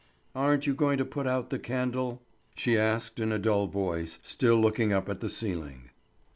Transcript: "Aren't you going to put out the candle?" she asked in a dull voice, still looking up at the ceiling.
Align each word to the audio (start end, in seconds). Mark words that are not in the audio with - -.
"Aren't 0.33 0.65
you 0.65 0.73
going 0.73 0.97
to 0.97 1.05
put 1.05 1.27
out 1.27 1.51
the 1.51 1.59
candle?" 1.59 2.23
she 2.55 2.75
asked 2.75 3.19
in 3.19 3.31
a 3.31 3.37
dull 3.37 3.67
voice, 3.67 4.17
still 4.23 4.59
looking 4.59 4.91
up 4.91 5.07
at 5.07 5.19
the 5.19 5.29
ceiling. 5.29 5.91